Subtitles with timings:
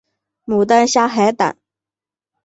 [0.45, 1.57] 牡丹虾海胆